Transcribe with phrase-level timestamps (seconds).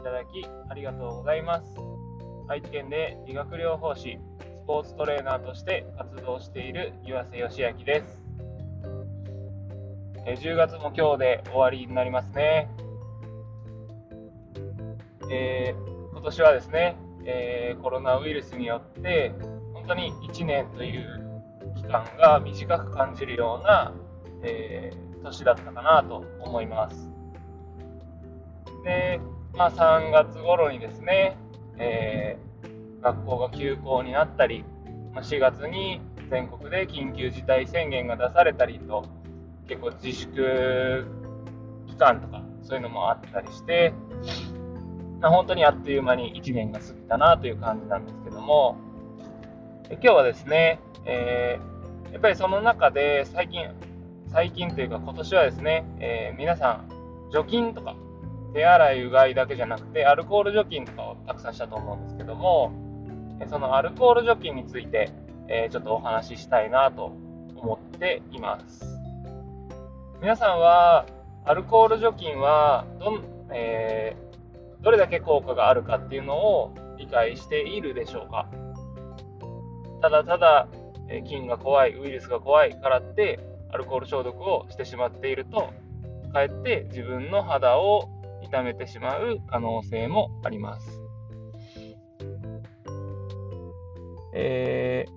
[0.00, 1.64] いただきありがとうございます。
[2.48, 4.18] 愛知県で理学療法士、
[4.56, 8.22] スポーツトレーナーとして活動している岩瀬義明です。
[10.24, 12.70] 10月も今日で終わりになりますね。
[15.30, 19.32] えー、今年はですね、えー、コロナウイルスによって
[19.74, 21.42] 本当に1年という
[21.76, 23.92] 期間が短く感じるような、
[24.42, 27.10] えー、年だったかなと思います。
[28.84, 29.20] で、
[29.54, 31.36] まあ、3月頃にですね、
[31.78, 34.64] えー、学校が休校になったり、
[35.14, 39.06] まあ、4月に全国で緊急事態宣言が出されたりと、
[39.66, 41.06] 結構自粛
[41.86, 43.92] 期間とか、そういうのもあったりして、
[45.20, 48.76] まあ、本当にあっという間に1年が過ぎたなという感じなんですけども、
[49.90, 53.68] 今日はですね、えー、やっぱりその中で最近、
[54.30, 56.88] 最近というか今年はですね、えー、皆さん、
[57.32, 57.96] 除菌とか
[58.54, 62.72] 手洗い、うがいだけじゃなくて、アルコール除菌とかをたくさんしたと思うんですけども、
[63.48, 65.12] そのアルコール除菌について、
[65.70, 67.12] ちょっとお話ししたいなと
[67.56, 68.84] 思っています。
[70.20, 71.06] 皆さんは、
[71.44, 78.48] アルコール除菌はどん、えー、どれだけ効果があるかっていうのを理解しているでしょうか？
[80.02, 80.68] ただただ、
[81.08, 83.40] え菌が怖い、ウイルスが怖いからって、
[83.72, 85.72] アルコール消毒をしてしまっていると、
[86.32, 88.08] かえって自分の肌を
[88.50, 91.00] 痛めてしまう可能性もあります。
[94.34, 95.12] えー、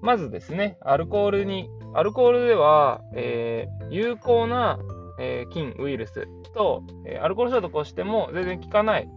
[0.00, 4.78] まずですね、アルコールに、アルコールでは、えー、有効な、
[5.18, 9.08] えー、菌、ウイルスと、えアルコール消毒をしても全然効かない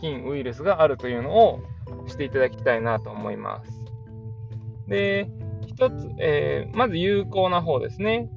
[0.00, 1.60] 菌、ウイルスがあるというのを
[2.06, 3.82] していただきたいなと思います。
[4.88, 5.28] で、
[5.66, 8.28] 一つ、えまず有効な方ですね。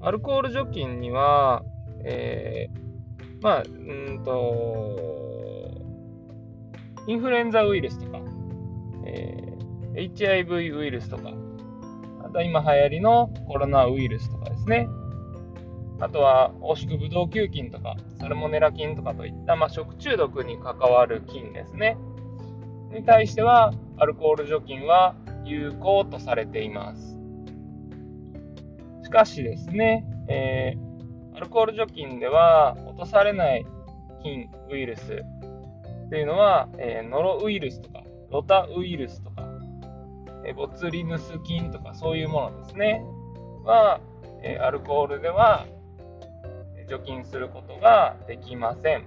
[0.00, 1.62] アルコール除菌には、
[2.04, 2.83] えー、
[3.44, 4.96] まあ、うんと、
[7.06, 8.18] インフルエンザウイルスとか、
[9.04, 11.30] えー、HIV ウイルスとか、
[12.24, 14.88] あとは今流行りのコロナウイルスとかですね。
[16.00, 21.98] あとは、黄色ブドウ球菌とか、サルモネラ菌とかといった、まあ、食中毒に関わる菌ですね。
[22.94, 27.18] に対しては、アルコール除菌は有効とされています。
[29.02, 30.94] しかしですね、えー
[31.36, 33.66] アルコール除菌では落とされない
[34.22, 35.24] 菌、ウイルス
[36.06, 39.48] っていうのは、えー、ノロウイルスとか、ロタウイルスとか、
[40.46, 43.02] えー、ボツリヌス菌とかそういうものですね。
[43.64, 44.00] は、
[44.42, 45.66] え、アルコールでは
[46.88, 49.04] 除菌することができません。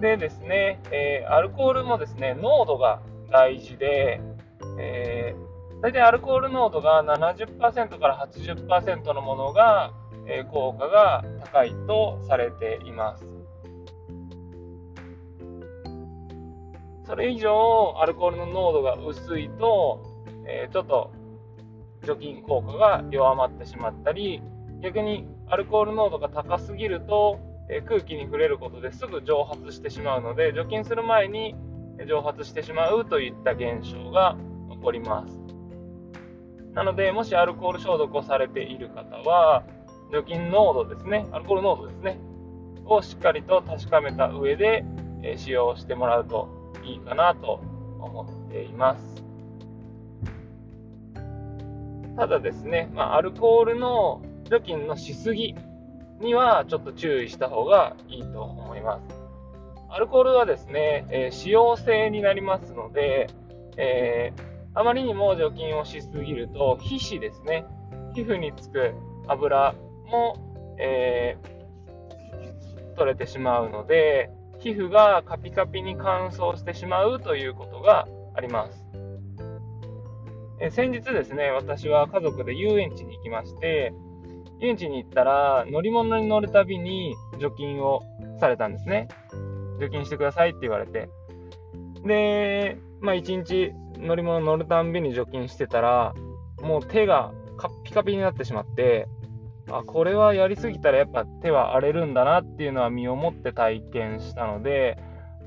[0.00, 4.20] でですね、え、アルコールもですね、濃度が大事で、
[4.78, 5.48] えー
[5.80, 9.92] 大体アルコール濃度が70%から80%のものが、
[10.28, 13.26] え、効果が高いとされています。
[17.06, 20.02] それ以上アルコールの濃度が薄いと、
[20.46, 21.10] え、ちょっと
[22.04, 24.42] 除菌効果が弱まってしまったり
[24.82, 27.40] 逆にアルコール濃度が高すぎると、
[27.70, 31.54] え、空気に触れることですぐ蒸発してしまうので除菌する前に
[32.06, 34.36] 蒸発してしまうといった現象が
[34.70, 35.48] 起こります。
[36.74, 39.64] なので、もしアルコール消毒をされている方は、
[40.12, 42.18] 除菌濃度ですね、アルコール濃度ですね、
[42.86, 44.84] をしっかりと確かめた上で、
[45.22, 46.48] え使用してもらうと
[46.84, 47.60] いいかなと
[47.98, 49.24] 思っています。
[52.16, 55.54] ただですね、まあ、アルコールの除菌のしすぎ
[56.20, 59.02] にはちょっと注意した方がいいと思います。
[59.90, 63.28] アルコールはですね、えー、使用性になりますので、
[63.76, 64.48] えー
[64.78, 67.64] あまりにも除菌をしすぎると、皮脂ですね、
[68.14, 68.94] 皮膚につく
[69.26, 69.74] 油
[70.08, 78.84] も、えー、取れてしまうので、皮膚がカピカピに乾燥してしまうということがあります。
[80.60, 83.92] え先日ですね、私は家族で遊園地に行きまして、
[84.60, 88.02] 遊園地に行ったら乗り物に乗るたびに除菌を
[88.40, 89.06] されたんですね。
[89.80, 91.08] 除菌してくださいって言われて。
[92.04, 96.14] で、まあ一日乗り物乗るたんびに除菌してたら、
[96.60, 99.06] もう手がカピカピになってしまって、
[99.70, 104.98] あ、これはやりすぎたらやっぱ手は荒れるんだなっていうのは身をもって体験したので、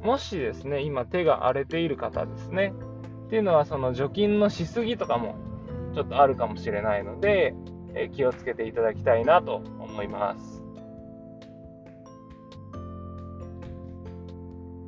[0.04, 2.74] もしですね、今手が荒れている方ですね、
[3.28, 5.36] っていうのはその除菌のしすぎとかも
[5.94, 7.54] ちょっとあるかもしれないので、
[7.94, 10.64] え気をつけていただきたいなと思います。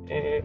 [0.08, 0.44] え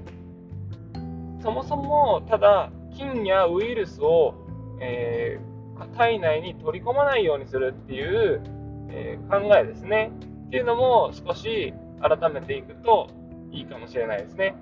[0.94, 4.34] ー、そもそもただ菌やウイルスを、
[4.80, 8.42] えー、体内に取り込まないようにするっていう、
[8.90, 10.12] えー、考えですね。
[10.48, 13.08] っていうのも少し改めていくと
[13.52, 14.56] いいかもしれないですね。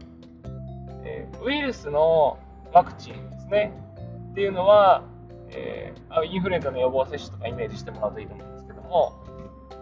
[1.03, 2.37] えー、ウイルスの
[2.73, 3.73] ワクチンですね。
[4.31, 5.03] っていうのは、
[5.49, 9.13] えー、インフルエンザの予防接種とかイメージしてもらうといいと思うんですけども、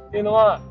[0.07, 0.61] っていうのは、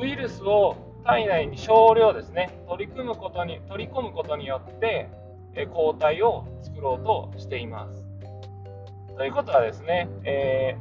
[0.00, 5.08] ウイルスを体内に少量ですね、取り組むことに取り込むことによって、
[5.54, 8.04] え抗体を作ろうとしています。
[9.16, 10.76] ということはですね、え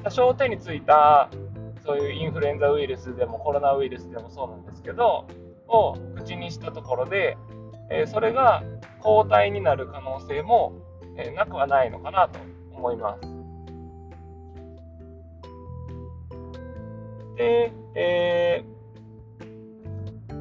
[0.00, 1.30] ー、多少手についた
[1.86, 5.26] そういうインフルエンザウイルスでもコロナウイルスでもそうなんですけど、
[5.68, 7.36] を口にしたところで、
[7.90, 8.62] えー、それが
[9.00, 10.72] 抗体になる可能性も、
[11.16, 12.40] えー、なくはないのかなと
[12.72, 13.20] 思います。
[17.36, 20.36] で、えー、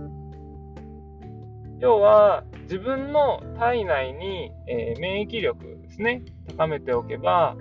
[1.80, 6.24] 要は自分の体内に、えー、免疫力ですね、
[6.58, 7.56] 高めておけば、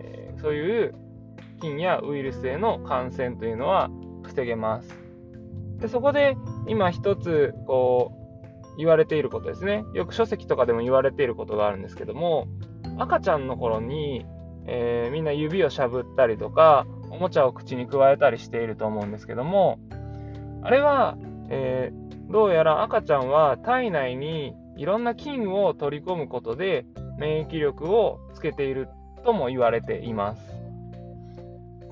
[0.00, 1.03] えー、そういう
[1.64, 3.90] 菌やウイルスへの感染というのは
[4.22, 4.94] 防げます。
[5.78, 6.36] でそこで
[6.68, 9.84] 今一つこう言われていることですね。
[9.94, 12.48] よく書籍とかでも言われていることがあるんですけども、
[12.98, 14.26] 赤ちゃんの頃に、
[14.66, 19.78] えー、みんな指をしゃぶったりとか、おもちゃを口に加えたりしていると思うんですけども、
[20.62, 21.16] あれは、
[21.48, 26.84] えー、どうやら赤ちゃんは体内にいろんな菌を取り込むことで
[27.18, 28.88] 免疫力をつけている
[29.24, 30.53] とも言われています。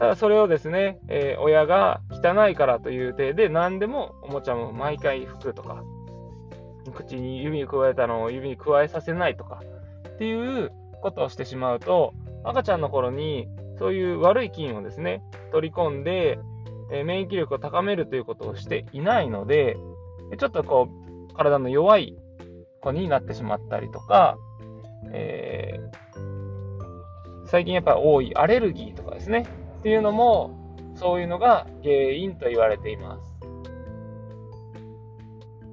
[0.02, 5.84] ただそれをですね、えー、親が汚いからという体で何でもおもちゃも毎回拭くとか、
[6.93, 9.62] 口に指に加えたのを指に加えさせないとか
[10.08, 10.72] っていう
[11.02, 13.46] ことをしてしまうと、赤ちゃんの頃に
[13.78, 15.22] そういう悪い菌をですね、
[15.52, 16.40] 取り込んで、
[16.90, 19.76] え、免疫力を高めるということをしていないので、
[20.37, 20.88] ちょっとこ
[21.31, 22.16] う、体の弱い
[22.81, 24.37] 子になってしまったりとか、
[25.12, 29.46] えー、最近やっぱり多いアレルギーとかですね、
[29.82, 30.52] っていうのも、
[30.94, 33.34] そういうのが原因と言われています。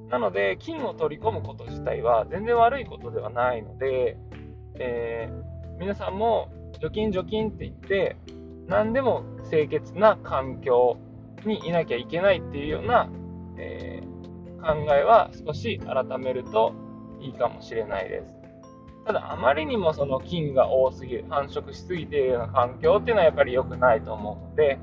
[0.10, 4.18] なので、菌を取り込むこと自体は全然悪いことではないので、
[4.80, 6.50] えー、皆さんも
[6.82, 8.16] 除菌除菌って言って、
[8.66, 10.98] 何でも清潔な環境
[11.46, 13.12] にいなきゃいけないっていうような、
[13.60, 16.74] えー、考えは少し改めると
[17.22, 18.39] いいかもしれないです。
[19.06, 24.80] ただ、あまりにもその菌が多すぎる、繁殖しすぎているような環境っていうのはやっぱり良くないと思うので、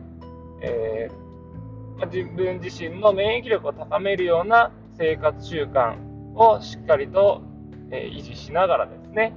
[0.62, 5.96] えー、まあ、自分自身の免疫力を高めるような生活習慣
[6.34, 7.42] をしっかりと、
[7.90, 9.32] え、維持しながらですね、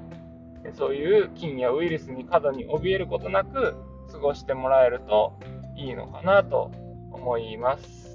[0.74, 3.76] そういう菌やウイルスに過度に怯えることなく
[4.12, 5.40] 過ごしてもらえると
[5.78, 6.72] いいのかなと
[7.12, 8.09] 思います。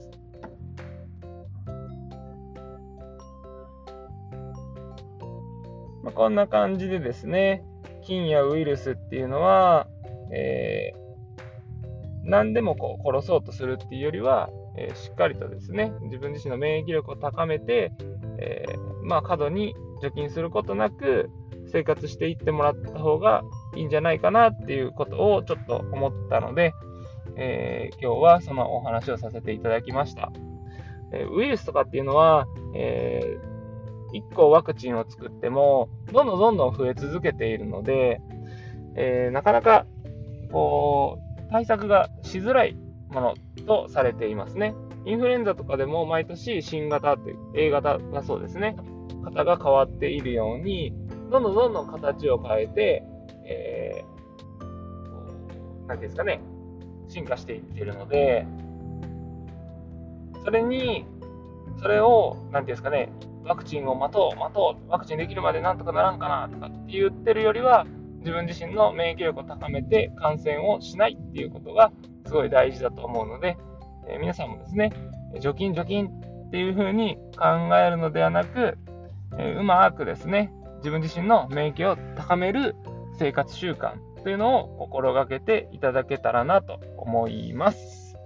[6.04, 7.64] まあ、こんな感じでですね、
[8.02, 9.88] 菌やウイルスっていうのは、
[10.30, 17.90] えー、何でもこう殺そうとするっていうよりは、えー、しっかりとですね、自分自身の免疫力を高めて、
[18.38, 21.30] えー、まあ、過度に除菌することなく
[21.72, 23.42] 生活していってもらった方が
[23.74, 26.74] いいんじゃないかなっていうことをちょっと思ったので、
[27.36, 30.30] え今日はそのお話をさせていただきました。
[31.12, 33.22] えウイルスとかっていうのは、え
[34.14, 38.20] 1個ワクチンを作っても、どんどんどんどん増え続けているので、
[38.96, 39.86] えー、なかなか、
[40.52, 42.76] こう、対策がしづらい
[43.10, 43.34] もの
[43.66, 44.74] とされていますね。
[45.04, 48.76] インフルエンザとかでも毎年新型という A 型がそうですね、
[49.22, 50.94] 型が変わっているように、
[51.30, 53.02] どんどんどんどん形を変えて、
[53.44, 56.40] えー、なんていうんですかね、
[57.08, 58.46] 進化していっているので、
[60.44, 61.04] それに、
[61.80, 63.10] それを、なんていうんですかね、
[63.44, 67.86] ワクチンを待とう、待とう、ワクチンできるまでなんとかならんかなとかって言ってるよりは、
[68.20, 71.92] 自分自身の免疫力を高めて感染をしないっていうことが
[72.26, 73.58] すごい大事だと思うので、
[74.08, 74.92] えー、皆さんもですね、
[75.40, 76.08] 除菌除菌
[76.46, 78.78] っていう風に考えるのではなく、
[79.38, 82.76] えー、うまくですね、自分自身の免疫を高める
[83.18, 88.16] 生活習慣というのを心がけていただけたらなと思います。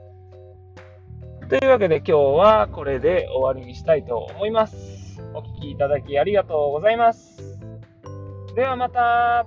[1.49, 4.98] というわけで今日はこれで終わりにしたいと思います。
[5.35, 7.59] お聴きいただきありがとうございます。
[8.55, 9.47] ではまた。